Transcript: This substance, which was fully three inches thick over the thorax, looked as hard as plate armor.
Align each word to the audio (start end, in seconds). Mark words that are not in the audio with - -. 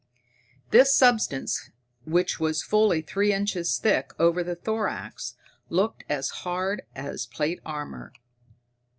This 0.71 0.95
substance, 0.95 1.69
which 2.05 2.39
was 2.39 2.63
fully 2.63 3.03
three 3.03 3.31
inches 3.31 3.77
thick 3.77 4.13
over 4.17 4.43
the 4.43 4.55
thorax, 4.55 5.35
looked 5.69 6.05
as 6.09 6.29
hard 6.41 6.81
as 6.95 7.27
plate 7.27 7.59
armor. 7.63 8.11